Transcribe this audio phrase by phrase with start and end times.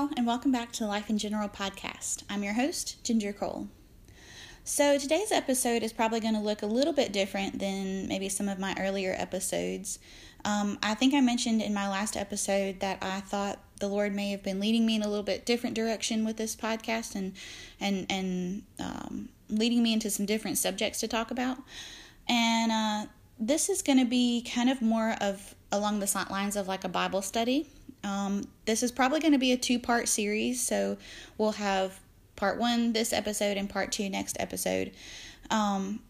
[0.00, 2.22] y'all, and welcome back to the Life in General podcast.
[2.30, 3.68] I'm your host, Ginger Cole.
[4.64, 8.48] So, today's episode is probably going to look a little bit different than maybe some
[8.48, 9.98] of my earlier episodes.
[10.44, 14.30] Um, I think I mentioned in my last episode that I thought the Lord may
[14.30, 17.34] have been leading me in a little bit different direction with this podcast and
[17.78, 21.58] and and um, leading me into some different subjects to talk about.
[22.26, 26.68] And uh, this is going to be kind of more of along the lines of
[26.68, 27.68] like a Bible study.
[28.04, 30.96] Um, this is probably going to be a two part series, so
[31.38, 32.00] we'll have
[32.36, 34.92] part one this episode and part two next episode.
[35.50, 36.00] Um,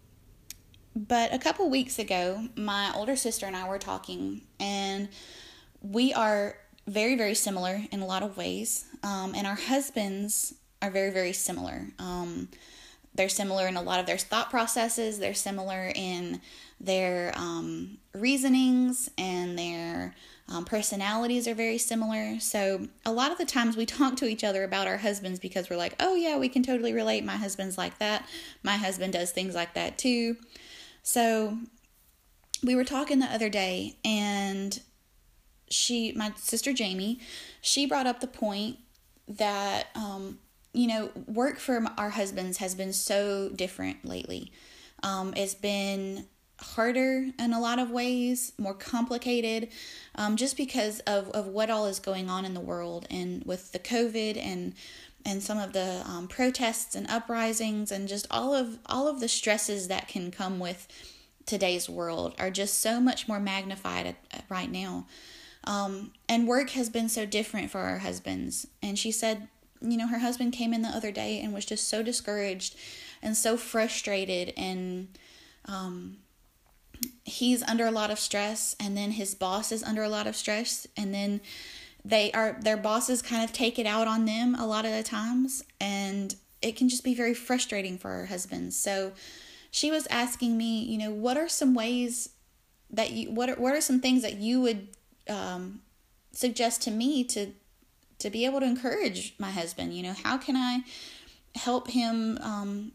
[0.95, 5.09] but a couple weeks ago, my older sister and I were talking, and
[5.83, 8.85] we are very, very similar in a lot of ways.
[9.03, 11.87] Um, and our husbands are very, very similar.
[11.99, 12.49] Um,
[13.15, 16.41] they're similar in a lot of their thought processes, they're similar in
[16.81, 20.15] their um, reasonings and their
[20.49, 22.41] um, personalities are very similar.
[22.41, 25.71] So, a lot of the times we talk to each other about our husbands because
[25.71, 27.25] we're like, oh, yeah, we can totally relate.
[27.25, 28.27] My husband's like that.
[28.63, 30.37] My husband does things like that too.
[31.03, 31.59] So,
[32.65, 34.81] we were talking the other day, and
[35.71, 37.21] she, my sister Jamie,
[37.61, 38.79] she brought up the point
[39.29, 40.39] that, um,
[40.73, 44.53] you know, work for our husbands has been so different lately.
[45.03, 46.27] Um, it's been
[46.61, 49.69] harder in a lot of ways, more complicated,
[50.15, 53.73] um, just because of, of what all is going on in the world and with
[53.73, 54.75] the COVID and
[55.23, 59.29] and some of the um, protests and uprisings and just all of all of the
[59.29, 60.89] stresses that can come with
[61.45, 65.07] today's world are just so much more magnified at, at right now.
[65.65, 68.67] Um, and work has been so different for our husbands.
[68.83, 69.49] And she said,
[69.83, 72.77] you know, her husband came in the other day and was just so discouraged
[73.23, 75.09] and so frustrated and
[75.67, 76.19] um,
[77.25, 80.37] he's under a lot of stress and then his boss is under a lot of
[80.37, 81.41] stress and then
[82.05, 85.03] they are their bosses kind of take it out on them a lot of the
[85.03, 89.13] times and it can just be very frustrating for our husbands so
[89.71, 92.31] she was asking me you know what are some ways
[92.93, 94.89] that you what are, what are some things that you would
[95.29, 95.81] um,
[96.33, 97.53] suggest to me to
[98.19, 99.95] to be able to encourage my husband?
[99.95, 100.81] You know how can i
[101.57, 102.93] help him um,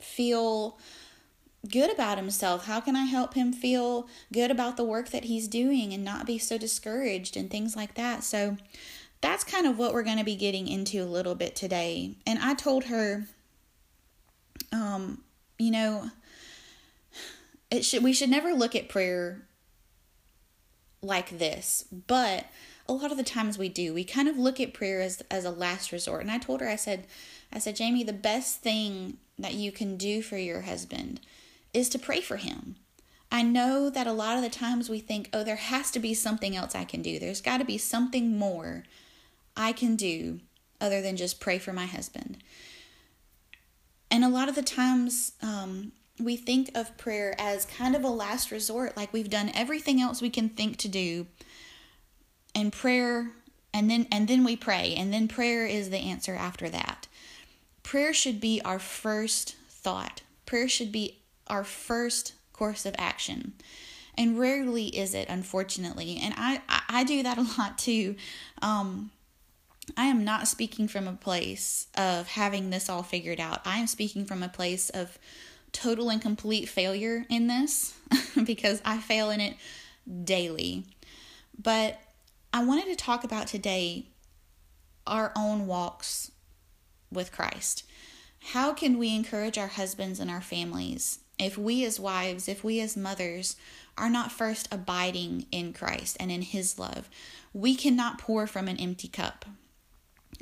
[0.00, 0.78] feel
[1.68, 2.66] good about himself?
[2.66, 6.26] How can I help him feel good about the work that he's doing and not
[6.26, 8.24] be so discouraged and things like that?
[8.24, 8.56] So
[9.20, 12.16] that's kind of what we're going to be getting into a little bit today.
[12.26, 13.26] And I told her,
[14.72, 15.22] um,
[15.58, 16.10] you know,
[17.70, 19.42] it should we should never look at prayer
[21.02, 22.46] like this, but
[22.88, 23.94] a lot of the times we do.
[23.94, 26.22] We kind of look at prayer as as a last resort.
[26.22, 27.06] And I told her, I said,
[27.52, 31.20] I said, Jamie, the best thing that you can do for your husband
[31.72, 32.76] is to pray for him.
[33.32, 36.14] I know that a lot of the times we think, oh, there has to be
[36.14, 37.18] something else I can do.
[37.18, 38.84] There's got to be something more
[39.56, 40.40] I can do
[40.80, 42.38] other than just pray for my husband.
[44.10, 48.08] And a lot of the times um, we think of prayer as kind of a
[48.08, 51.26] last resort, like we've done everything else we can think to do,
[52.54, 53.30] and prayer,
[53.72, 57.06] and then and then we pray, and then prayer is the answer after that.
[57.84, 60.22] Prayer should be our first thought.
[60.46, 61.19] Prayer should be
[61.50, 63.54] our first course of action.
[64.16, 66.18] And rarely is it, unfortunately.
[66.22, 68.16] And I, I do that a lot too.
[68.60, 69.10] Um,
[69.96, 73.60] I am not speaking from a place of having this all figured out.
[73.64, 75.18] I am speaking from a place of
[75.72, 77.94] total and complete failure in this
[78.44, 79.56] because I fail in it
[80.24, 80.84] daily.
[81.58, 82.00] But
[82.52, 84.06] I wanted to talk about today
[85.06, 86.30] our own walks
[87.10, 87.84] with Christ.
[88.52, 92.80] How can we encourage our husbands and our families if we as wives, if we
[92.80, 93.56] as mothers
[93.96, 97.08] are not first abiding in Christ and in His love,
[97.52, 99.44] we cannot pour from an empty cup.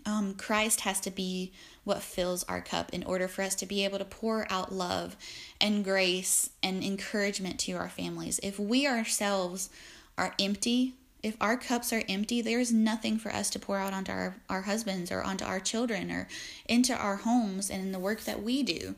[0.06, 1.52] Um, Christ has to be
[1.84, 5.16] what fills our cup in order for us to be able to pour out love
[5.60, 8.38] and grace and encouragement to our families.
[8.42, 9.70] If we ourselves
[10.16, 14.12] are empty, if our cups are empty, there's nothing for us to pour out onto
[14.12, 16.28] our, our husbands or onto our children or
[16.66, 18.94] into our homes and in the work that we do.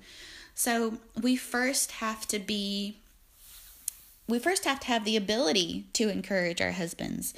[0.60, 2.98] So we first have to be
[4.28, 7.32] we first have to have the ability to encourage our husbands.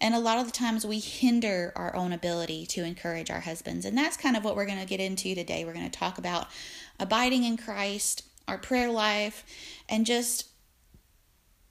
[0.00, 3.84] And a lot of the times we hinder our own ability to encourage our husbands.
[3.84, 5.64] And that's kind of what we're going to get into today.
[5.64, 6.48] We're going to talk about
[6.98, 9.44] abiding in Christ, our prayer life,
[9.88, 10.48] and just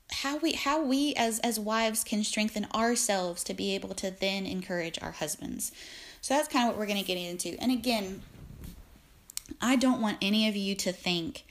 [0.10, 4.46] how we how we as as wives can strengthen ourselves to be able to then
[4.46, 5.74] encourage our husbands.
[6.22, 7.62] So that's kind of what we're going to get into.
[7.62, 8.22] And again,
[9.62, 11.46] I don't want any of you to think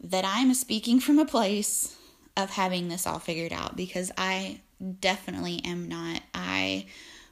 [0.00, 1.96] that I'm speaking from a place
[2.36, 4.60] of having this all figured out because I
[5.00, 6.22] definitely am not.
[6.34, 6.86] I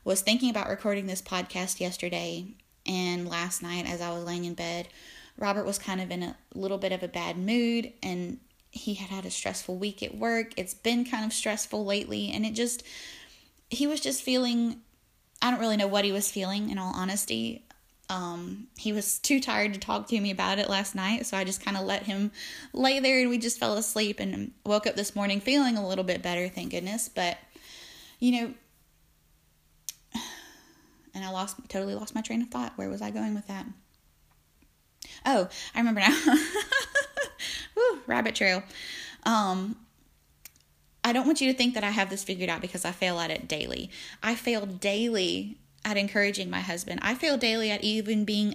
[0.04, 2.46] was thinking about recording this podcast yesterday
[2.86, 4.88] and last night as I was laying in bed.
[5.36, 8.38] Robert was kind of in a little bit of a bad mood and
[8.70, 10.52] he had had a stressful week at work.
[10.56, 12.82] It's been kind of stressful lately and it just
[13.70, 14.80] he was just feeling
[15.42, 17.64] I don't really know what he was feeling in all honesty.
[18.10, 21.44] Um, he was too tired to talk to me about it last night, so I
[21.44, 22.32] just kind of let him
[22.72, 26.04] lay there and we just fell asleep and woke up this morning feeling a little
[26.04, 27.08] bit better, thank goodness.
[27.08, 27.38] But
[28.20, 28.54] you know,
[31.14, 32.72] and I lost totally lost my train of thought.
[32.76, 33.66] Where was I going with that?
[35.24, 36.14] Oh, I remember now.
[37.76, 38.62] Woo, rabbit trail.
[39.24, 39.76] Um,
[41.02, 43.18] I don't want you to think that I have this figured out because I fail
[43.18, 43.90] at it daily.
[44.22, 47.00] I fail daily at encouraging my husband.
[47.02, 48.54] I fail daily at even being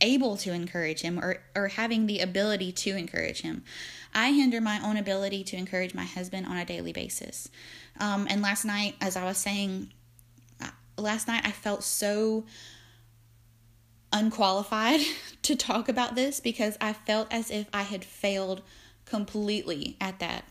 [0.00, 3.64] able to encourage him or, or having the ability to encourage him.
[4.14, 7.48] I hinder my own ability to encourage my husband on a daily basis.
[8.00, 9.92] Um, and last night, as I was saying,
[10.62, 12.44] uh, last night I felt so
[14.12, 15.00] unqualified
[15.42, 18.62] to talk about this because I felt as if I had failed
[19.04, 20.44] completely at that.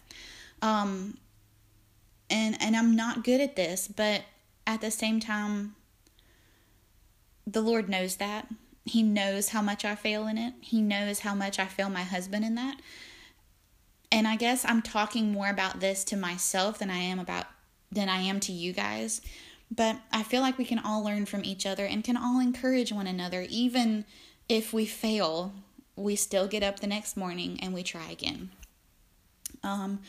[0.62, 1.18] Um,
[2.30, 4.24] and and I'm not good at this, but
[4.66, 5.76] at the same time,
[7.48, 8.48] the Lord knows that.
[8.86, 10.54] He knows how much I fail in it.
[10.62, 12.80] He knows how much I fail my husband in that.
[14.12, 17.48] And I guess I'm talking more about this to myself than I am about
[17.92, 19.22] than I am to you guys.
[19.74, 22.92] But I feel like we can all learn from each other and can all encourage
[22.92, 24.06] one another even
[24.48, 25.54] if we fail,
[25.96, 28.52] we still get up the next morning and we try again.
[29.64, 30.00] Um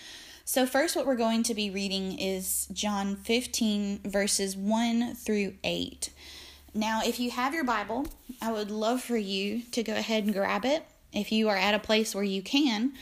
[0.44, 6.08] so, first, what we're going to be reading is John 15, verses 1 through 8.
[6.74, 8.06] Now, if you have your Bible,
[8.40, 10.84] I would love for you to go ahead and grab it.
[11.12, 12.92] If you are at a place where you can,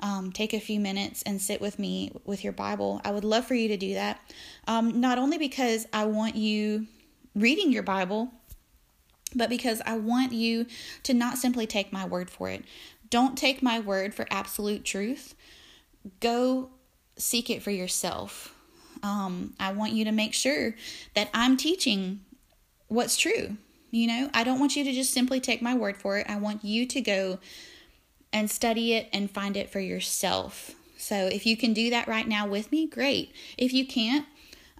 [0.00, 3.00] um, take a few minutes and sit with me with your Bible.
[3.04, 4.20] I would love for you to do that.
[4.66, 6.86] Um, not only because I want you
[7.34, 8.30] reading your Bible,
[9.34, 10.66] but because I want you
[11.04, 12.64] to not simply take my word for it.
[13.10, 15.34] Don't take my word for absolute truth.
[16.20, 16.70] Go
[17.16, 18.54] seek it for yourself.
[19.02, 20.74] Um, I want you to make sure
[21.14, 22.20] that I'm teaching
[22.88, 23.56] what's true.
[23.90, 26.26] You know, I don't want you to just simply take my word for it.
[26.28, 27.38] I want you to go
[28.32, 30.74] and study it and find it for yourself.
[30.96, 33.32] So if you can do that right now with me, great.
[33.56, 34.26] If you can't,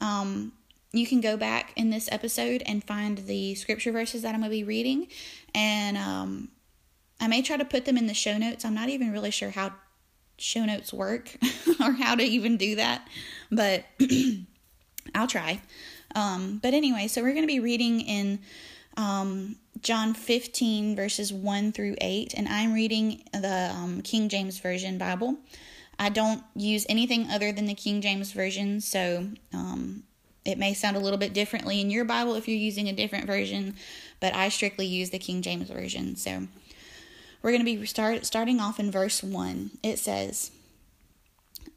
[0.01, 0.53] um,
[0.93, 4.51] you can go back in this episode and find the scripture verses that I'm going
[4.51, 5.09] to be reading.
[5.55, 6.49] And um,
[7.21, 8.65] I may try to put them in the show notes.
[8.65, 9.75] I'm not even really sure how
[10.39, 11.37] show notes work
[11.81, 13.06] or how to even do that,
[13.51, 13.85] but
[15.15, 15.61] I'll try.
[16.14, 18.38] Um, but anyway, so we're going to be reading in
[18.96, 24.99] um, John 15, verses 1 through 8, and I'm reading the um, King James Version
[24.99, 25.37] Bible.
[25.99, 30.05] I don't use anything other than the King James Version, so um,
[30.44, 33.26] it may sound a little bit differently in your Bible if you're using a different
[33.26, 33.75] version,
[34.20, 36.17] but I strictly use the King James Version.
[36.17, 36.46] So
[37.43, 39.70] we're going to be start, starting off in verse 1.
[39.82, 40.50] It says,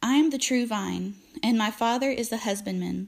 [0.01, 3.07] I am the true vine, and my Father is the husbandman.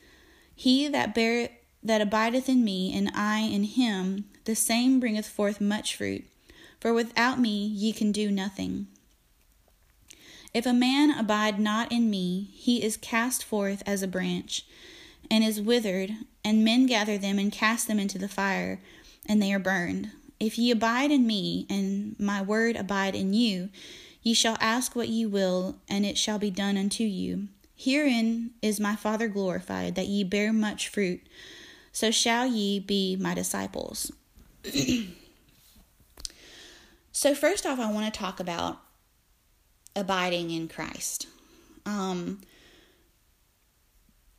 [0.55, 1.49] He that bear
[1.83, 6.25] that abideth in me, and I in him, the same bringeth forth much fruit.
[6.79, 8.87] For without me ye can do nothing.
[10.53, 14.65] If a man abide not in me, he is cast forth as a branch,
[15.29, 16.11] and is withered,
[16.43, 18.81] and men gather them and cast them into the fire,
[19.25, 20.11] and they are burned.
[20.39, 23.69] If ye abide in me, and my word abide in you,
[24.23, 27.47] ye shall ask what ye will, and it shall be done unto you.
[27.83, 31.21] Herein is my Father glorified, that ye bear much fruit.
[31.91, 34.11] So shall ye be my disciples.
[37.11, 38.81] so, first off, I want to talk about
[39.95, 41.25] abiding in Christ.
[41.87, 42.41] Um,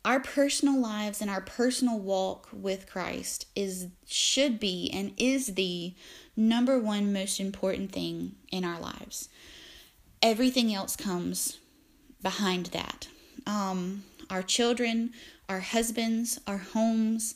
[0.04, 5.94] our personal lives and our personal walk with Christ is should be and is the
[6.37, 9.28] number one most important thing in our lives.
[10.22, 11.58] Everything else comes
[12.22, 13.08] behind that.
[13.46, 15.12] Um, our children,
[15.48, 17.34] our husbands, our homes,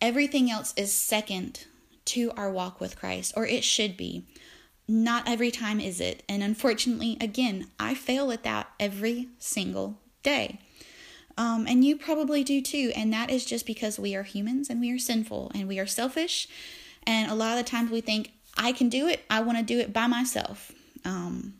[0.00, 1.66] everything else is second
[2.06, 4.24] to our walk with Christ, or it should be.
[4.88, 6.22] Not every time is it.
[6.28, 10.60] And unfortunately, again, I fail at that every single day.
[11.36, 12.92] Um, and you probably do too.
[12.94, 15.86] And that is just because we are humans and we are sinful and we are
[15.86, 16.48] selfish.
[17.04, 19.24] And a lot of the times we think, I can do it.
[19.28, 20.72] I want to do it by myself.
[21.04, 21.54] Um,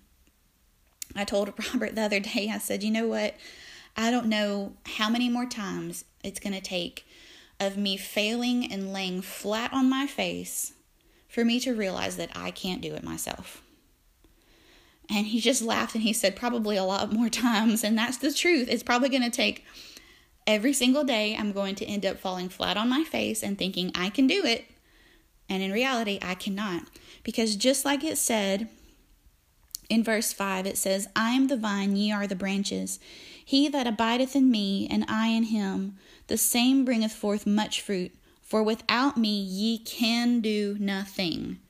[1.15, 3.35] I told Robert the other day, I said, you know what?
[3.97, 7.07] I don't know how many more times it's going to take
[7.59, 10.75] of me failing and laying flat on my face
[11.29, 13.63] for me to realize that I can't do it myself.
[15.09, 17.85] And he just laughed and he said, probably a lot more times.
[17.85, 18.69] And that's the truth.
[18.71, 19.65] It's probably going to take
[20.47, 23.91] every single day, I'm going to end up falling flat on my face and thinking
[23.95, 24.65] I can do it.
[25.49, 26.85] And in reality, I cannot.
[27.23, 28.69] Because just like it said
[29.89, 32.99] in verse 5, it says, I am the vine, ye are the branches.
[33.49, 38.13] He that abideth in me, and I in him, the same bringeth forth much fruit.
[38.43, 41.61] For without me ye can do nothing.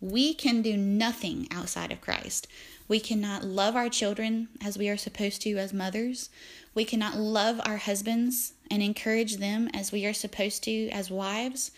[0.00, 2.46] We can do nothing outside of Christ.
[2.88, 6.30] We cannot love our children as we are supposed to as mothers.
[6.74, 11.70] We cannot love our husbands and encourage them as we are supposed to as wives.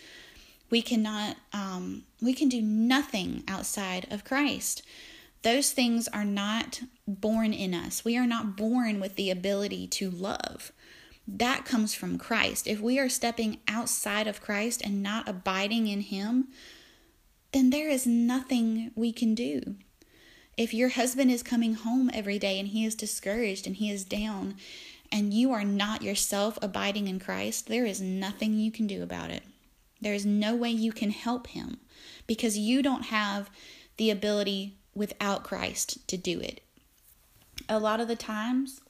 [0.71, 4.83] We cannot, um, we can do nothing outside of Christ.
[5.47, 8.05] Those things are not born in us.
[8.05, 10.73] We are not born with the ability to love.
[11.25, 12.67] That comes from Christ.
[12.67, 16.49] If we are stepping outside of Christ and not abiding in Him,
[17.53, 19.76] then there is nothing we can do.
[20.57, 24.05] If your husband is coming home every day and he is discouraged and he is
[24.05, 24.57] down,
[25.12, 29.31] and you are not yourself abiding in Christ, there is nothing you can do about
[29.31, 29.45] it.
[30.00, 31.79] There is no way you can help him
[32.26, 33.49] because you don't have
[33.97, 36.62] the ability without Christ to do it.
[37.69, 38.81] A lot of the times,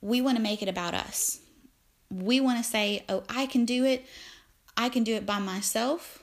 [0.00, 1.40] we want to make it about us.
[2.10, 4.04] We want to say, oh, I can do it.
[4.76, 6.22] I can do it by myself.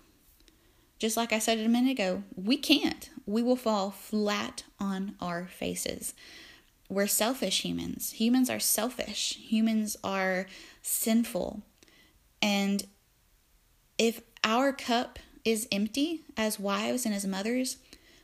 [1.00, 3.10] Just like I said a minute ago, we can't.
[3.26, 6.14] We will fall flat on our faces.
[6.88, 8.12] We're selfish humans.
[8.12, 9.38] Humans are selfish.
[9.42, 10.46] Humans are
[10.82, 11.64] sinful.
[12.42, 12.86] And
[13.98, 17.78] if our cup is empty as wives and as mothers,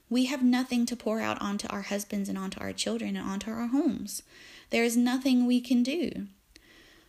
[0.09, 3.51] we have nothing to pour out onto our husbands and onto our children and onto
[3.51, 4.23] our homes.
[4.69, 6.27] There is nothing we can do.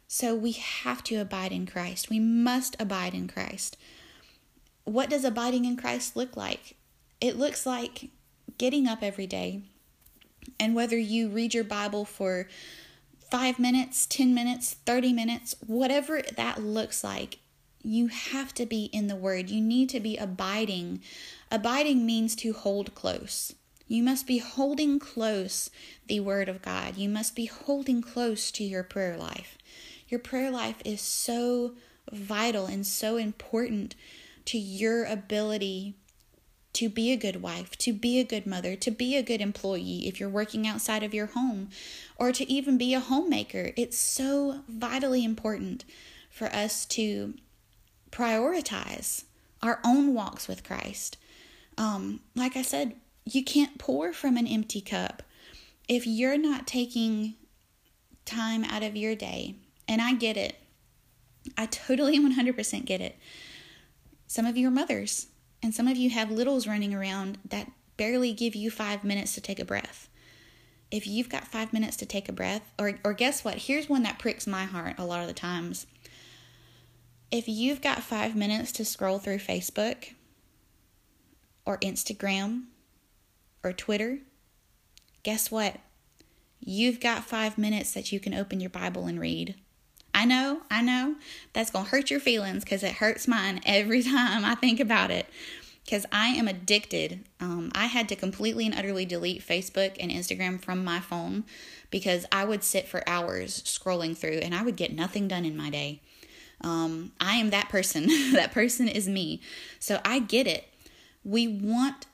[0.09, 2.11] So we have to abide in Christ.
[2.11, 3.77] We must abide in Christ
[4.85, 6.75] what does abiding in Christ look like?
[7.21, 8.11] It looks like
[8.59, 9.63] getting up every day,
[10.59, 12.49] and whether you read your Bible for
[13.31, 17.39] five minutes, 10 minutes, 30 minutes, whatever that looks like,
[17.83, 19.51] you have to be in the Word.
[19.51, 21.01] You need to be abiding.
[21.51, 23.55] Abiding means to hold close.
[23.89, 25.71] You must be holding close
[26.07, 26.97] the Word of God.
[26.97, 29.59] You must be holding close to your prayer life.
[30.09, 31.75] Your prayer life is so
[32.13, 33.95] vital and so important
[34.47, 35.95] to your ability
[36.73, 40.07] to be a good wife, to be a good mother, to be a good employee
[40.07, 41.69] if you're working outside of your home,
[42.17, 43.73] or to even be a homemaker.
[43.77, 45.85] It's so vitally important
[46.31, 47.35] for us to
[48.11, 49.25] prioritize
[49.63, 51.17] our own walks with Christ.
[51.79, 55.23] Um, like I said, you can't pour from an empty cup.
[55.89, 57.35] If you're not taking
[58.25, 59.57] time out of your day,
[59.89, 60.57] and I get it,
[61.57, 63.17] I totally 100% get it
[64.31, 65.27] some of you are mothers,
[65.61, 69.41] and some of you have littles running around that barely give you five minutes to
[69.41, 70.09] take a breath.
[70.93, 73.57] If you've got five minutes to take a breath, or, or guess what?
[73.57, 75.89] Here's one that pricks my heart a lot of the times.
[77.31, 80.15] If you've got five minutes to scroll through Facebook,
[81.65, 82.65] or Instagram,
[83.63, 84.19] or Twitter,
[85.23, 85.77] guess what?
[86.59, 89.55] You've got five minutes that you can open your Bible and read.
[90.13, 91.17] I know, I know
[91.53, 95.11] that's going to hurt your feelings because it hurts mine every time I think about
[95.11, 95.27] it.
[95.85, 97.25] Because I am addicted.
[97.41, 101.45] Um, I had to completely and utterly delete Facebook and Instagram from my phone
[101.91, 105.57] because I would sit for hours scrolling through and I would get nothing done in
[105.57, 106.01] my day.
[106.63, 108.07] Um, I am that person.
[108.33, 109.41] that person is me.
[109.79, 110.67] So I get it.
[111.25, 112.07] We want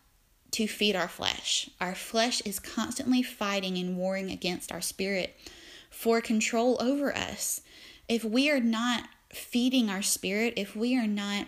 [0.53, 1.69] to feed our flesh.
[1.81, 5.37] Our flesh is constantly fighting and warring against our spirit
[5.91, 7.61] for control over us
[8.09, 11.47] if we are not feeding our spirit, if we are not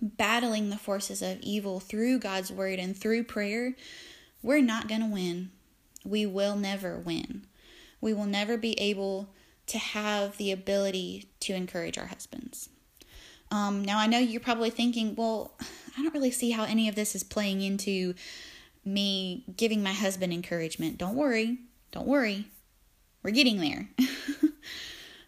[0.00, 3.74] battling the forces of evil through God's word and through prayer,
[4.42, 5.50] we're not going to win.
[6.04, 7.46] We will never win.
[8.00, 9.30] We will never be able
[9.66, 12.68] to have the ability to encourage our husbands.
[13.50, 15.54] Um, now, I know you're probably thinking, well,
[15.96, 18.14] I don't really see how any of this is playing into
[18.84, 20.98] me giving my husband encouragement.
[20.98, 21.58] Don't worry.
[21.92, 22.46] Don't worry.
[23.22, 23.88] We're getting there.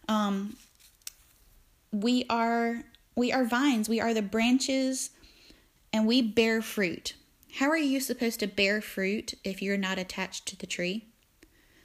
[0.07, 0.55] Um,
[1.91, 2.83] we are
[3.15, 3.89] we are vines.
[3.89, 5.11] We are the branches,
[5.91, 7.13] and we bear fruit.
[7.55, 11.07] How are you supposed to bear fruit if you're not attached to the tree?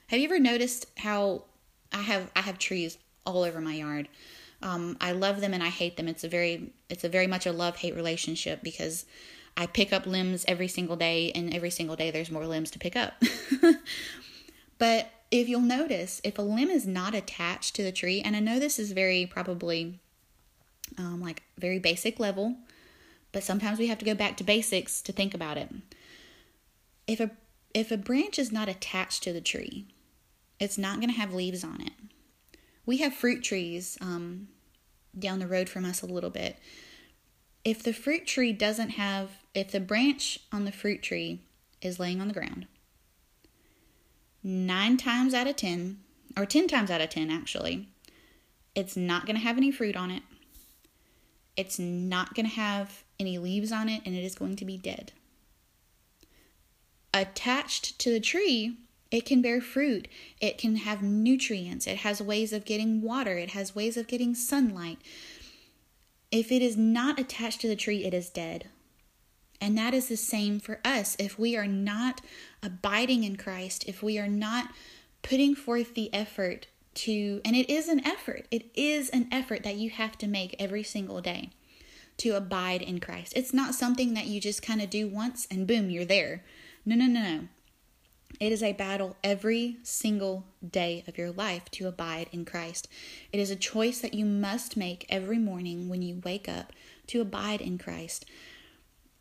[0.09, 1.45] Have you ever noticed how
[1.93, 4.09] I have I have trees all over my yard.
[4.63, 6.09] Um, I love them and I hate them.
[6.09, 9.05] It's a very it's a very much a love hate relationship because
[9.57, 12.79] I pick up limbs every single day, and every single day there's more limbs to
[12.79, 13.23] pick up.
[14.79, 18.41] but if you'll notice, if a limb is not attached to the tree, and I
[18.41, 20.01] know this is very probably
[20.99, 22.57] um, like very basic level,
[23.31, 25.71] but sometimes we have to go back to basics to think about it.
[27.07, 27.31] If a
[27.75, 29.87] if a branch is not attached to the tree,
[30.63, 31.93] it's not going to have leaves on it.
[32.87, 34.47] We have fruit trees um,
[35.19, 36.57] down the road from us a little bit.
[37.65, 41.41] If the fruit tree doesn't have, if the branch on the fruit tree
[41.81, 42.69] is laying on the ground,
[44.45, 45.99] nine times out of ten,
[46.37, 47.89] or ten times out of ten actually,
[48.77, 50.23] it's not going to have any fruit on it.
[51.57, 54.79] It's not going to have any leaves on it, and it is going to be
[54.79, 55.11] dead.
[57.13, 58.77] Attached to the tree,
[59.13, 60.09] it can bear fruit.
[60.41, 61.87] It can have nutrients.
[61.87, 63.37] It has ways of getting water.
[63.37, 64.99] It has ways of getting sunlight.
[66.31, 68.71] If it is not attached to the tree, it is dead.
[69.61, 71.15] And that is the same for us.
[71.19, 72.23] If we are not
[72.63, 74.71] abiding in Christ, if we are not
[75.21, 79.77] putting forth the effort to, and it is an effort, it is an effort that
[79.77, 81.51] you have to make every single day
[82.17, 83.35] to abide in Christ.
[83.37, 86.45] It's not something that you just kind of do once and boom, you're there.
[86.85, 87.49] No, no, no, no.
[88.41, 92.89] It is a battle every single day of your life to abide in Christ.
[93.33, 96.73] It is a choice that you must make every morning when you wake up
[97.09, 98.25] to abide in Christ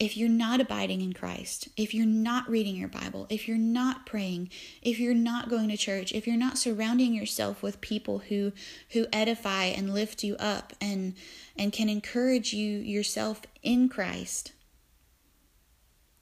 [0.02, 4.08] if you're not abiding in Christ, if you're not reading your Bible, if you're not
[4.08, 4.50] praying,
[4.82, 8.52] if you're not going to church, if you're not surrounding yourself with people who
[8.94, 11.14] who edify and lift you up and
[11.56, 14.54] and can encourage you yourself in Christ,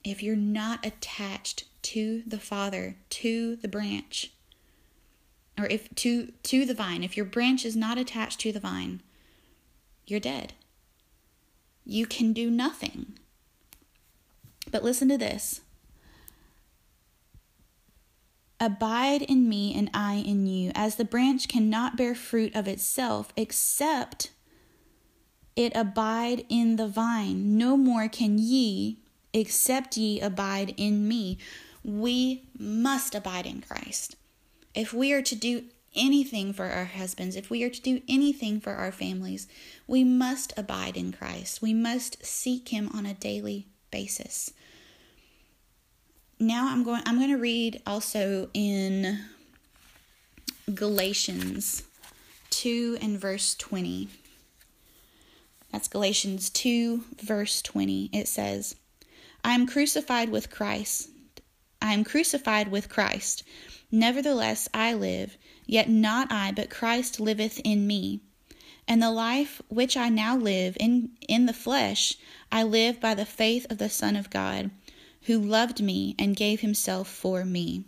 [0.03, 4.31] if you're not attached to the Father, to the branch,
[5.57, 9.01] or if to to the vine, if your branch is not attached to the vine,
[10.05, 10.53] you're dead.
[11.85, 13.17] You can do nothing.
[14.71, 15.61] But listen to this
[18.61, 23.31] Abide in me, and I in you, as the branch cannot bear fruit of itself
[23.37, 24.31] except
[25.55, 27.57] it abide in the vine.
[27.57, 28.99] No more can ye,
[29.33, 31.37] except ye abide in me.
[31.83, 34.15] We must abide in Christ.
[34.73, 35.63] If we are to do
[35.95, 39.47] anything for our husbands, if we are to do anything for our families,
[39.87, 41.61] we must abide in Christ.
[41.61, 44.53] We must seek Him on a daily basis
[46.39, 49.19] now I'm going I'm going to read also in
[50.73, 51.83] Galatians
[52.51, 54.07] 2 and verse 20.
[55.71, 58.09] That's Galatians 2 verse 20.
[58.13, 58.75] It says,
[59.43, 61.09] I am crucified with Christ.
[61.81, 63.43] I am crucified with Christ.
[63.91, 68.21] Nevertheless I live, yet not I, but Christ liveth in me.
[68.87, 72.15] And the life which I now live in in the flesh,
[72.51, 74.71] I live by the faith of the Son of God
[75.23, 77.83] who loved me and gave himself for me.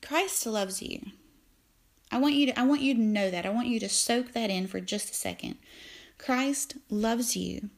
[0.00, 1.00] Christ loves you.
[2.12, 3.46] I want you to I want you to know that.
[3.46, 5.56] I want you to soak that in for just a second.
[6.18, 7.70] Christ loves you.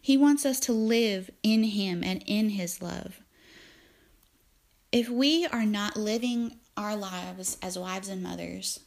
[0.00, 3.20] He wants us to live in him and in his love.
[4.92, 8.80] If we are not living our lives as wives and mothers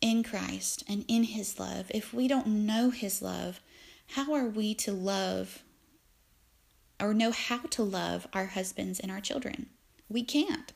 [0.00, 3.60] in Christ and in his love, if we don't know his love,
[4.08, 5.64] how are we to love
[7.00, 9.66] or know how to love our husbands and our children.
[10.08, 10.72] We can't.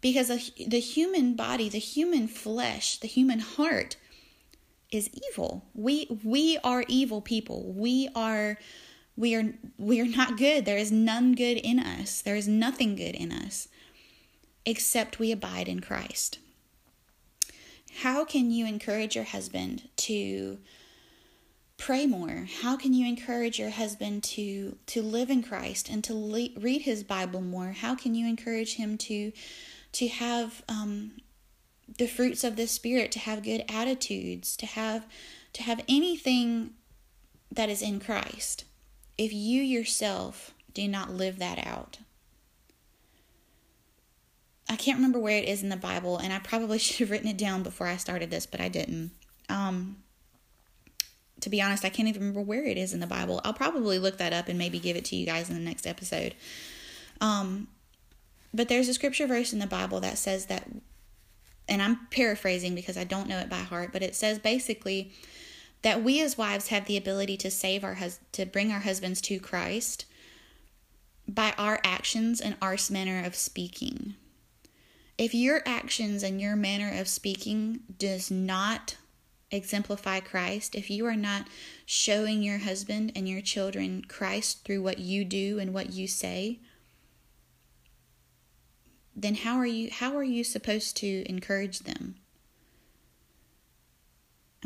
[0.00, 3.96] Because the human body, the human flesh, the human heart
[4.92, 5.64] is evil.
[5.74, 7.72] We we are evil people.
[7.72, 8.58] We are
[9.16, 10.64] we are we are not good.
[10.64, 12.20] There is none good in us.
[12.20, 13.68] There is nothing good in us
[14.64, 16.38] except we abide in Christ.
[18.02, 20.58] How can you encourage your husband to
[21.76, 26.14] pray more how can you encourage your husband to to live in christ and to
[26.14, 29.32] le- read his bible more how can you encourage him to
[29.92, 31.12] to have um,
[31.98, 35.06] the fruits of the spirit to have good attitudes to have
[35.52, 36.70] to have anything
[37.52, 38.64] that is in christ
[39.18, 41.98] if you yourself do not live that out
[44.68, 47.28] i can't remember where it is in the bible and i probably should have written
[47.28, 49.10] it down before i started this but i didn't
[49.48, 49.96] um
[51.40, 53.40] to be honest, I can't even remember where it is in the Bible.
[53.44, 55.86] I'll probably look that up and maybe give it to you guys in the next
[55.86, 56.34] episode.
[57.20, 57.68] Um,
[58.54, 60.66] but there's a scripture verse in the Bible that says that,
[61.68, 65.12] and I'm paraphrasing because I don't know it by heart, but it says basically
[65.86, 69.20] that we as wives have the ability to save our hus- to bring our husbands
[69.20, 70.04] to Christ
[71.28, 74.16] by our actions and our manner of speaking.
[75.16, 78.96] If your actions and your manner of speaking does not
[79.52, 81.46] exemplify Christ, if you are not
[81.84, 86.58] showing your husband and your children Christ through what you do and what you say,
[89.14, 92.16] then how are you how are you supposed to encourage them?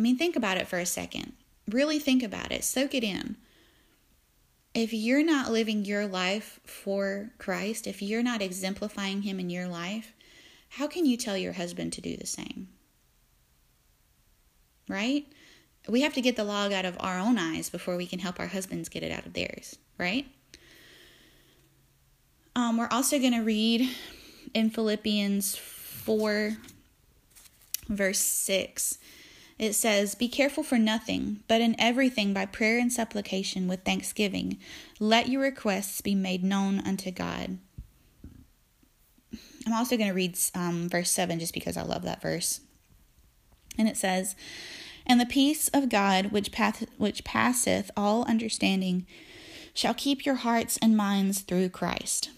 [0.01, 1.35] I mean, think about it for a second.
[1.69, 2.65] Really think about it.
[2.65, 3.37] Soak it in.
[4.73, 9.69] If you're not living your life for Christ, if you're not exemplifying him in your
[9.69, 10.15] life,
[10.71, 12.69] how can you tell your husband to do the same?
[14.89, 15.27] Right?
[15.87, 18.41] We have to get the log out of our own eyes before we can help
[18.41, 20.25] our husbands get it out of theirs, right?
[22.57, 23.87] Um, we're also going to read
[24.55, 26.57] in Philippians 4,
[27.91, 28.97] verse 6.
[29.61, 34.59] It says, Be careful for nothing, but in everything by prayer and supplication with thanksgiving,
[34.99, 37.59] let your requests be made known unto God.
[39.67, 42.63] I'm also going to read um, verse 7 just because I love that verse.
[43.77, 44.35] And it says,
[45.07, 49.07] And the peace of God, which, path- which passeth all understanding,
[49.75, 52.31] shall keep your hearts and minds through Christ.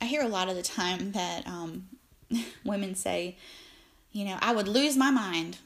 [0.00, 1.86] I hear a lot of the time that um,
[2.64, 3.36] women say,
[4.12, 5.58] you know, I would lose my mind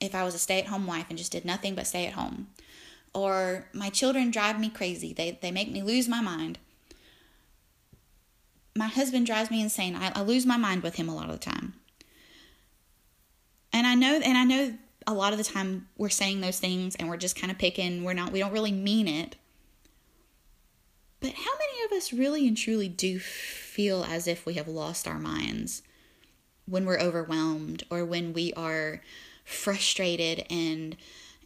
[0.00, 2.14] if I was a stay at home wife and just did nothing but stay at
[2.14, 2.48] home.
[3.14, 6.58] Or my children drive me crazy, they, they make me lose my mind
[8.78, 9.96] my husband drives me insane.
[9.96, 11.74] I, I lose my mind with him a lot of the time.
[13.72, 14.74] And I know, and I know
[15.06, 18.04] a lot of the time we're saying those things and we're just kind of picking.
[18.04, 19.36] We're not, we don't really mean it.
[21.20, 25.08] But how many of us really and truly do feel as if we have lost
[25.08, 25.82] our minds
[26.68, 29.00] when we're overwhelmed or when we are
[29.44, 30.96] frustrated and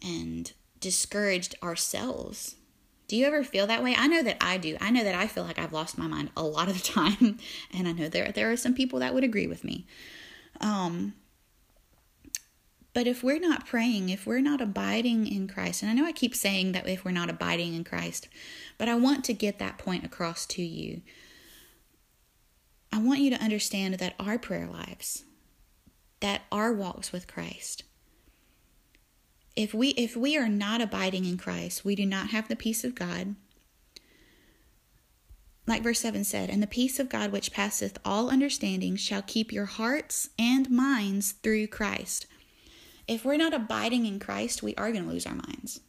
[0.01, 2.55] and discouraged ourselves?
[3.07, 3.95] Do you ever feel that way?
[3.97, 4.77] I know that I do.
[4.81, 7.37] I know that I feel like I've lost my mind a lot of the time,
[7.71, 9.85] and I know there there are some people that would agree with me.
[10.61, 11.13] Um,
[12.93, 16.11] but if we're not praying, if we're not abiding in Christ, and I know I
[16.11, 18.27] keep saying that if we're not abiding in Christ,
[18.77, 21.01] but I want to get that point across to you.
[22.93, 25.23] I want you to understand that our prayer lives,
[26.19, 27.81] that our walks with Christ,
[29.55, 32.83] if we if we are not abiding in Christ, we do not have the peace
[32.83, 33.33] of God.
[35.65, 39.51] Like verse 7 said, and the peace of God which passeth all understanding shall keep
[39.51, 42.27] your hearts and minds through Christ.
[43.07, 45.79] If we're not abiding in Christ, we are going to lose our minds.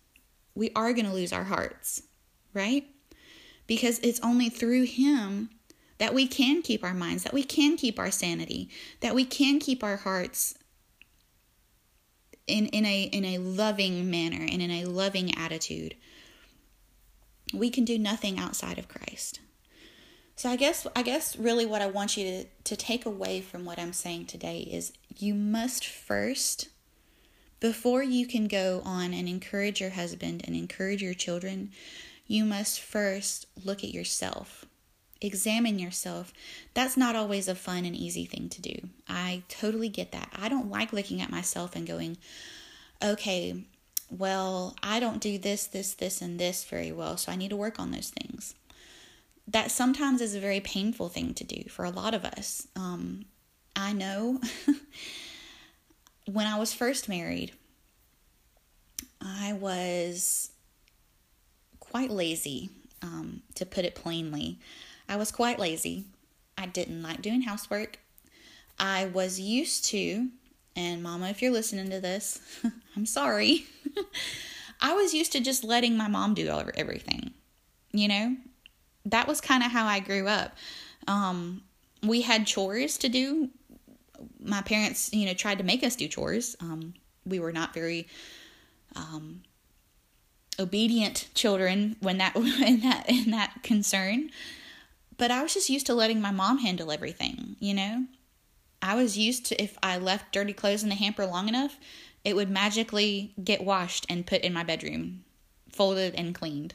[0.55, 2.03] We are going to lose our hearts,
[2.55, 2.87] right?
[3.67, 5.51] Because it's only through Him
[5.99, 8.69] that we can keep our minds, that we can keep our sanity,
[9.01, 10.55] that we can keep our hearts
[12.47, 15.95] in, in a in a loving manner and in a loving attitude.
[17.53, 19.41] We can do nothing outside of Christ.
[20.37, 23.65] So I guess I guess really what I want you to, to take away from
[23.65, 26.69] what I'm saying today is you must first
[27.61, 31.71] before you can go on and encourage your husband and encourage your children,
[32.27, 34.64] you must first look at yourself
[35.25, 36.33] examine yourself.
[36.75, 38.75] That's not always a fun and easy thing to do.
[39.09, 40.29] I totally get that.
[40.35, 42.19] I don't like looking at myself and going,
[43.03, 43.65] okay,
[44.11, 47.57] well, I don't do this, this, this, and this very well, so I need to
[47.57, 48.55] work on those things.
[49.49, 52.67] That sometimes is a very painful thing to do for a lot of us.
[52.77, 53.27] Um,
[53.77, 54.41] I know
[56.27, 57.53] when I was first married,
[59.21, 60.51] I was
[61.81, 62.71] quite lazy,
[63.03, 64.59] um, to put it plainly.
[65.09, 66.05] I was quite lazy.
[66.57, 67.99] I didn't like doing housework.
[68.79, 70.29] I was used to,
[70.75, 72.41] and mama, if you're listening to this,
[72.97, 73.67] I'm sorry.
[74.81, 77.33] I was used to just letting my mom do everything.
[77.93, 78.37] You know,
[79.07, 80.57] that was kind of how I grew up.
[81.07, 81.63] Um,
[82.03, 83.51] we had chores to do.
[84.41, 86.57] My parents, you know, tried to make us do chores.
[86.61, 88.09] Um, we were not very
[88.97, 89.43] um,
[90.59, 94.31] obedient children when that in that in that concern.
[95.17, 98.07] But I was just used to letting my mom handle everything, you know?
[98.83, 101.79] I was used to if I left dirty clothes in the hamper long enough,
[102.25, 105.25] it would magically get washed and put in my bedroom,
[105.71, 106.75] folded and cleaned.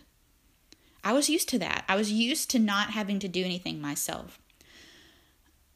[1.03, 1.85] I was used to that.
[1.87, 4.39] I was used to not having to do anything myself.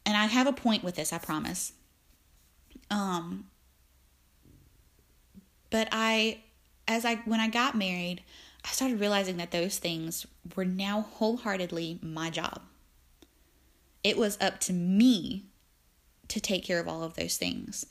[0.06, 1.74] And I have a point with this, I promise.
[2.90, 3.46] Um
[5.70, 6.42] but I
[6.88, 8.22] as I when I got married,
[8.66, 12.62] I started realizing that those things were now wholeheartedly my job.
[14.04, 15.46] It was up to me
[16.30, 17.86] to take care of all of those things.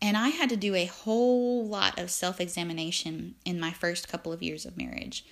[0.00, 4.32] And I had to do a whole lot of self examination in my first couple
[4.32, 5.24] of years of marriage.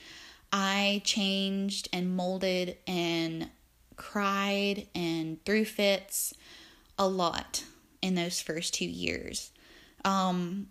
[0.52, 3.50] I changed and molded and
[3.96, 6.34] cried and threw fits
[6.98, 7.64] a lot
[8.02, 9.50] in those first two years.
[10.04, 10.68] Um,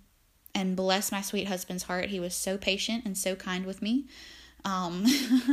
[0.53, 4.05] and bless my sweet husband's heart, he was so patient and so kind with me.
[4.65, 5.05] Um,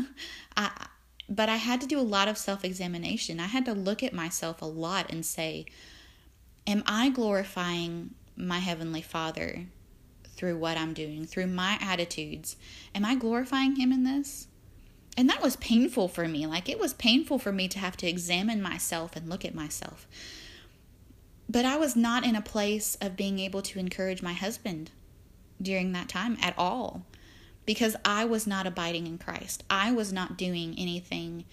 [0.56, 0.86] I,
[1.28, 3.40] but I had to do a lot of self examination.
[3.40, 5.66] I had to look at myself a lot and say,
[6.66, 9.66] Am I glorifying my Heavenly Father
[10.36, 12.56] through what I'm doing, through my attitudes?
[12.94, 14.48] Am I glorifying Him in this?
[15.16, 16.46] And that was painful for me.
[16.46, 20.06] Like, it was painful for me to have to examine myself and look at myself.
[21.48, 24.90] But I was not in a place of being able to encourage my husband
[25.60, 27.04] during that time at all
[27.64, 29.64] because I was not abiding in Christ.
[29.68, 31.44] I was not doing anything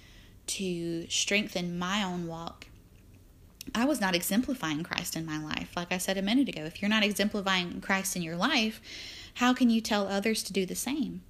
[0.48, 2.68] to strengthen my own walk.
[3.74, 5.72] I was not exemplifying Christ in my life.
[5.76, 8.82] Like I said a minute ago, if you're not exemplifying Christ in your life,
[9.36, 11.22] how can you tell others to do the same?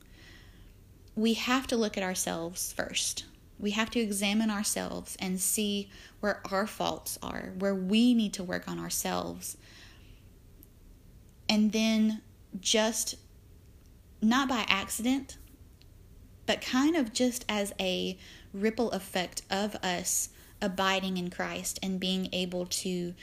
[1.15, 3.26] We have to look at ourselves first.
[3.59, 5.89] We have to examine ourselves and see
[6.19, 9.57] where our faults are, where we need to work on ourselves.
[11.47, 12.21] And then
[12.59, 13.15] just
[14.21, 15.37] not by accident,
[16.45, 18.17] but kind of just as a
[18.53, 20.29] ripple effect of us
[20.61, 23.13] abiding in Christ and being able to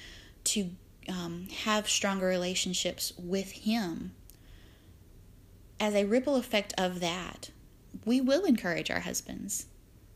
[0.43, 0.71] to
[1.09, 4.13] um, have stronger relationships with Him.
[5.79, 7.51] As a ripple effect of that,
[8.05, 9.67] we will encourage our husbands.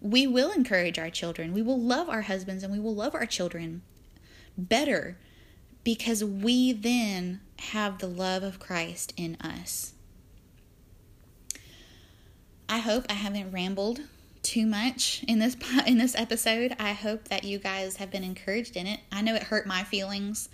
[0.04, 1.54] We will encourage our children.
[1.54, 3.80] We will love our husbands and we will love our children
[4.56, 5.16] better
[5.82, 9.94] because we then have the love of Christ in us.
[12.68, 14.00] I hope I haven't rambled
[14.42, 16.76] too much in this in this episode.
[16.78, 19.00] I hope that you guys have been encouraged in it.
[19.10, 20.50] I know it hurt my feelings.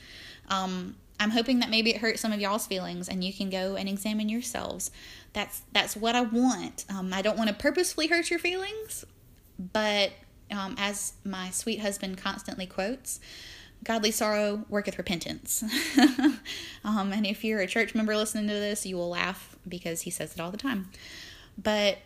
[0.48, 3.76] Um, I'm hoping that maybe it hurt some of y'all's feelings, and you can go
[3.76, 4.90] and examine yourselves.
[5.32, 6.84] That's that's what I want.
[6.88, 9.04] Um, I don't want to purposefully hurt your feelings,
[9.72, 10.12] but
[10.50, 13.20] um, as my sweet husband constantly quotes,
[13.84, 15.62] godly sorrow worketh repentance.
[16.84, 20.10] um, and if you're a church member listening to this, you will laugh because he
[20.10, 20.88] says it all the time.
[21.56, 21.98] But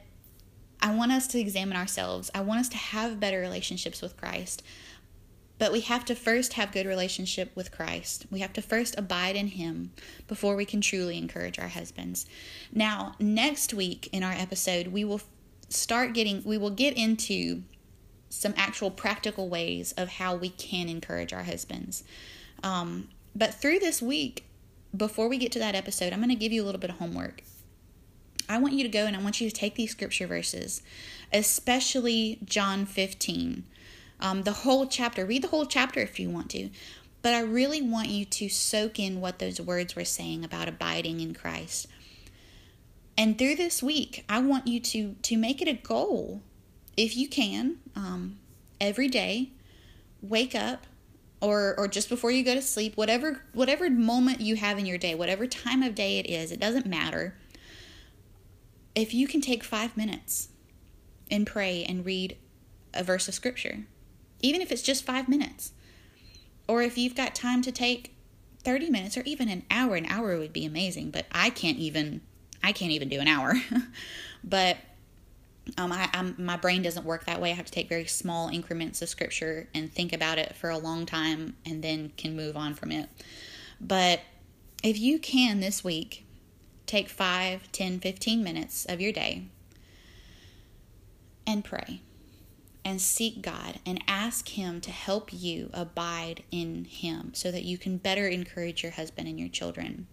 [0.80, 2.30] I want us to examine ourselves.
[2.34, 4.62] I want us to have better relationships with Christ.
[5.56, 8.26] But we have to first have good relationship with Christ.
[8.30, 9.92] We have to first abide in him
[10.26, 12.26] before we can truly encourage our husbands.
[12.72, 15.20] Now, next week in our episode, we will
[15.74, 17.62] start getting we will get into
[18.28, 22.02] some actual practical ways of how we can encourage our husbands.
[22.62, 24.44] Um, but through this week,
[24.96, 26.96] before we get to that episode, I'm going to give you a little bit of
[26.96, 27.42] homework.
[28.48, 30.82] I want you to go and I want you to take these scripture verses,
[31.32, 33.64] especially John 15,
[34.20, 35.24] um, the whole chapter.
[35.24, 36.70] Read the whole chapter if you want to.
[37.22, 41.20] But I really want you to soak in what those words were saying about abiding
[41.20, 41.86] in Christ.
[43.16, 46.42] And through this week, I want you to to make it a goal,
[46.96, 48.38] if you can, um,
[48.80, 49.50] every day,
[50.20, 50.86] wake up,
[51.40, 54.98] or or just before you go to sleep, whatever whatever moment you have in your
[54.98, 57.36] day, whatever time of day it is, it doesn't matter.
[58.94, 60.48] If you can take five minutes
[61.30, 62.36] and pray and read
[62.92, 63.84] a verse of scripture,
[64.40, 65.72] even if it's just five minutes,
[66.68, 68.14] or if you've got time to take
[68.62, 72.22] 30 minutes or even an hour, an hour would be amazing, but I can't even,
[72.64, 73.54] I can't even do an hour.
[74.44, 74.76] but
[75.78, 77.50] um, I, I'm, my brain doesn't work that way.
[77.50, 80.78] I have to take very small increments of scripture and think about it for a
[80.78, 83.08] long time and then can move on from it.
[83.80, 84.20] But
[84.82, 86.24] if you can this week,
[86.86, 89.44] Take 5, 10, 15 minutes of your day
[91.46, 92.02] and pray
[92.84, 97.78] and seek God and ask Him to help you abide in Him so that you
[97.78, 100.06] can better encourage your husband and your children.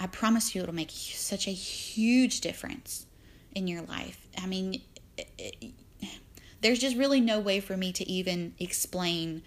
[0.00, 3.06] I promise you it'll make such a huge difference
[3.54, 4.26] in your life.
[4.40, 4.80] I mean,
[5.16, 5.72] it, it,
[6.60, 9.42] there's just really no way for me to even explain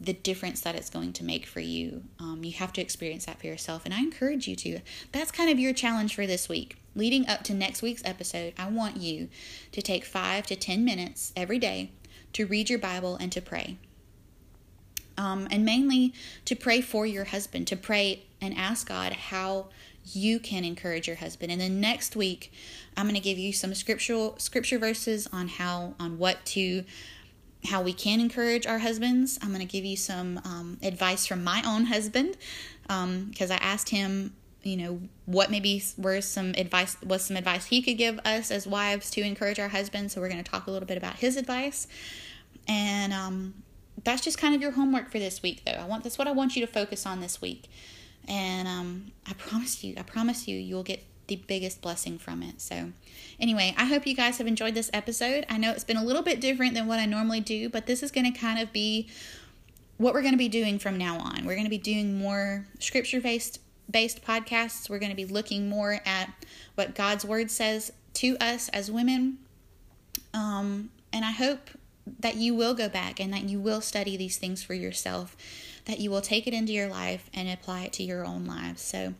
[0.00, 2.04] the difference that it's going to make for you.
[2.18, 4.80] Um, you have to experience that for yourself, and I encourage you to.
[5.12, 6.78] That's kind of your challenge for this week.
[6.94, 9.28] Leading up to next week's episode, I want you
[9.72, 11.92] to take five to 10 minutes every day
[12.32, 13.76] to read your Bible and to pray.
[15.18, 16.14] Um, and mainly
[16.46, 19.66] to pray for your husband, to pray and ask God how
[20.04, 21.52] you can encourage your husband.
[21.52, 22.52] And then next week,
[22.96, 26.84] I'm going to give you some scriptural scripture verses on how on what to
[27.64, 29.38] how we can encourage our husbands.
[29.42, 32.36] I'm going to give you some um, advice from my own husband
[32.82, 37.66] because um, I asked him, you know, what maybe were some advice was some advice
[37.66, 40.14] he could give us as wives to encourage our husbands.
[40.14, 41.86] So we're going to talk a little bit about his advice,
[42.68, 43.62] and um,
[44.04, 45.62] that's just kind of your homework for this week.
[45.64, 47.70] Though I want that's what I want you to focus on this week,
[48.30, 52.60] and um, I promise you, I promise you, you'll get the biggest blessing from it.
[52.60, 52.92] So,
[53.40, 55.44] anyway, I hope you guys have enjoyed this episode.
[55.50, 58.04] I know it's been a little bit different than what I normally do, but this
[58.04, 59.08] is going to kind of be
[59.96, 61.44] what we're going to be doing from now on.
[61.44, 64.88] We're going to be doing more scripture based based podcasts.
[64.88, 66.30] We're going to be looking more at
[66.76, 69.38] what God's word says to us as women.
[70.32, 71.70] Um, and I hope
[72.20, 75.36] that you will go back and that you will study these things for yourself,
[75.86, 78.82] that you will take it into your life and apply it to your own lives.
[78.82, 79.14] So,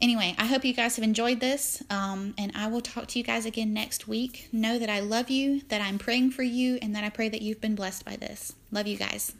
[0.00, 3.24] anyway, I hope you guys have enjoyed this, um, and I will talk to you
[3.24, 4.48] guys again next week.
[4.52, 7.42] Know that I love you, that I'm praying for you, and that I pray that
[7.42, 8.54] you've been blessed by this.
[8.70, 9.34] Love you guys.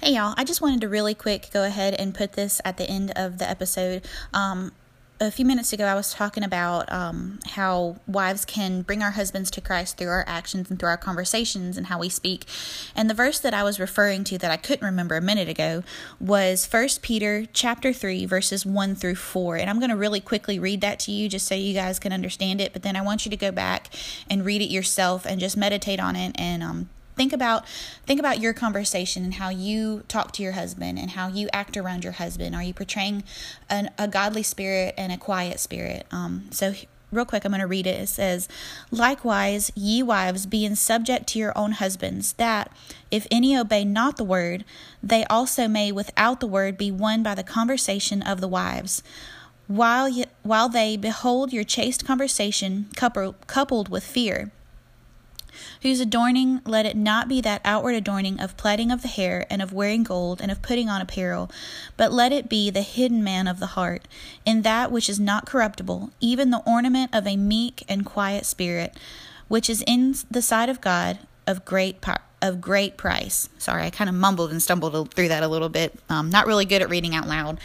[0.00, 2.88] Hey y'all, I just wanted to really quick go ahead and put this at the
[2.88, 4.06] end of the episode.
[4.32, 4.70] Um,
[5.20, 9.50] a few minutes ago, I was talking about um, how wives can bring our husbands
[9.52, 12.44] to Christ through our actions and through our conversations and how we speak.
[12.94, 15.82] And the verse that I was referring to that I couldn't remember a minute ago
[16.20, 19.56] was First Peter chapter 3 verses 1 through 4.
[19.56, 22.12] And I'm going to really quickly read that to you just so you guys can
[22.12, 23.90] understand it, but then I want you to go back
[24.30, 27.66] and read it yourself and just meditate on it and um, think about
[28.06, 31.76] think about your conversation and how you talk to your husband and how you act
[31.76, 32.54] around your husband.
[32.54, 33.24] Are you portraying
[33.68, 36.06] an, a godly spirit and a quiet spirit?
[36.10, 36.72] Um, so
[37.10, 38.00] real quick i'm going to read it.
[38.00, 38.48] It says
[38.90, 42.70] likewise ye wives being subject to your own husbands that
[43.10, 44.64] if any obey not the word
[45.02, 49.02] they also may without the word be won by the conversation of the wives.
[49.66, 54.50] While, ye, while they behold your chaste conversation coupled with fear
[55.82, 59.60] whose adorning let it not be that outward adorning of plaiting of the hair, and
[59.60, 61.50] of wearing gold, and of putting on apparel,
[61.96, 64.06] but let it be the hidden man of the heart,
[64.44, 68.96] in that which is not corruptible, even the ornament of a meek and quiet spirit,
[69.48, 73.48] which is in the sight of God of great power of great price.
[73.58, 75.98] Sorry, I kind of mumbled and stumbled through that a little bit.
[76.08, 77.58] Um, not really good at reading out loud,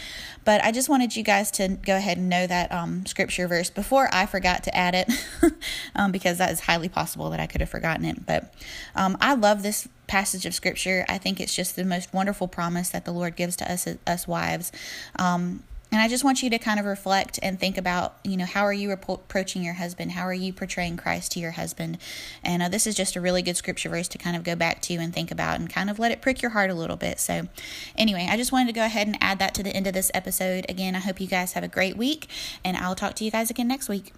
[0.45, 3.69] but I just wanted you guys to go ahead and know that um, scripture verse
[3.69, 5.11] before I forgot to add it,
[5.95, 8.25] um, because that is highly possible that I could have forgotten it.
[8.25, 8.53] But
[8.95, 11.05] um, I love this passage of scripture.
[11.07, 14.27] I think it's just the most wonderful promise that the Lord gives to us us
[14.27, 14.71] wives.
[15.17, 18.45] Um, and I just want you to kind of reflect and think about, you know,
[18.45, 20.13] how are you approaching your husband?
[20.13, 21.99] How are you portraying Christ to your husband?
[22.43, 24.81] And uh, this is just a really good scripture verse to kind of go back
[24.81, 27.19] to and think about and kind of let it prick your heart a little bit.
[27.19, 27.47] So,
[27.95, 30.09] anyway, I just wanted to go ahead and add that to the end of this
[30.15, 30.65] episode.
[30.67, 32.27] Again, I hope you guys have a great week,
[32.65, 34.13] and I'll talk to you guys again next week.